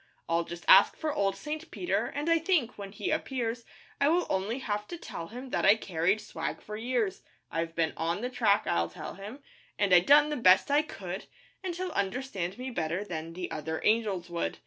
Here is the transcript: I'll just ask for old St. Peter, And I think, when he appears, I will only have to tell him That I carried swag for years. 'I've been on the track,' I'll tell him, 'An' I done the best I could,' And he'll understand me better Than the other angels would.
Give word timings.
I'll 0.27 0.45
just 0.45 0.65
ask 0.67 0.97
for 0.97 1.13
old 1.13 1.35
St. 1.35 1.69
Peter, 1.69 2.07
And 2.07 2.27
I 2.27 2.39
think, 2.39 2.75
when 2.75 2.91
he 2.91 3.11
appears, 3.11 3.65
I 3.99 4.09
will 4.09 4.25
only 4.31 4.57
have 4.57 4.87
to 4.87 4.97
tell 4.97 5.27
him 5.27 5.51
That 5.51 5.63
I 5.63 5.75
carried 5.75 6.19
swag 6.19 6.59
for 6.59 6.75
years. 6.75 7.21
'I've 7.51 7.75
been 7.75 7.93
on 7.95 8.21
the 8.21 8.29
track,' 8.31 8.65
I'll 8.65 8.89
tell 8.89 9.13
him, 9.13 9.43
'An' 9.77 9.93
I 9.93 9.99
done 9.99 10.29
the 10.29 10.37
best 10.37 10.71
I 10.71 10.81
could,' 10.81 11.27
And 11.63 11.75
he'll 11.75 11.91
understand 11.91 12.57
me 12.57 12.71
better 12.71 13.03
Than 13.03 13.33
the 13.33 13.51
other 13.51 13.79
angels 13.83 14.27
would. 14.31 14.57